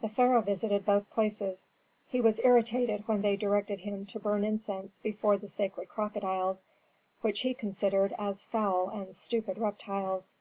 The 0.00 0.08
pharaoh 0.08 0.40
visited 0.40 0.86
both 0.86 1.10
places. 1.10 1.68
He 2.08 2.18
was 2.22 2.40
irritated 2.42 3.06
when 3.06 3.20
they 3.20 3.36
directed 3.36 3.80
him 3.80 4.06
to 4.06 4.18
burn 4.18 4.42
incense 4.42 5.00
before 5.00 5.36
the 5.36 5.48
sacred 5.50 5.90
crocodiles, 5.90 6.64
which 7.20 7.40
he 7.40 7.52
considered 7.52 8.14
as 8.18 8.42
foul 8.42 8.88
and 8.88 9.14
stupid 9.14 9.58
reptiles. 9.58 10.32